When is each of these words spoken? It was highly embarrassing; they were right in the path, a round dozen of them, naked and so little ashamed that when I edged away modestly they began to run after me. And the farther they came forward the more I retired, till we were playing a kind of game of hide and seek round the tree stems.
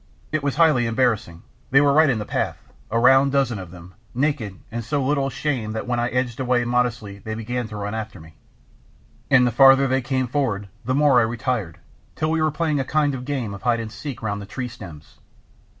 It 0.31 0.41
was 0.41 0.55
highly 0.55 0.87
embarrassing; 0.87 1.43
they 1.69 1.79
were 1.79 1.93
right 1.93 2.09
in 2.09 2.17
the 2.17 2.25
path, 2.25 2.57
a 2.89 2.97
round 2.99 3.31
dozen 3.31 3.59
of 3.59 3.69
them, 3.69 3.93
naked 4.15 4.57
and 4.71 4.83
so 4.83 5.05
little 5.05 5.27
ashamed 5.27 5.75
that 5.75 5.85
when 5.85 5.99
I 5.99 6.09
edged 6.09 6.39
away 6.39 6.65
modestly 6.65 7.19
they 7.19 7.35
began 7.35 7.67
to 7.67 7.75
run 7.75 7.93
after 7.93 8.19
me. 8.19 8.33
And 9.29 9.45
the 9.45 9.51
farther 9.51 9.85
they 9.87 10.01
came 10.01 10.25
forward 10.25 10.69
the 10.83 10.95
more 10.95 11.19
I 11.19 11.25
retired, 11.25 11.77
till 12.15 12.31
we 12.31 12.41
were 12.41 12.49
playing 12.49 12.79
a 12.79 12.83
kind 12.83 13.13
of 13.13 13.25
game 13.25 13.53
of 13.53 13.61
hide 13.61 13.79
and 13.79 13.91
seek 13.91 14.23
round 14.23 14.41
the 14.41 14.47
tree 14.47 14.67
stems. 14.69 15.19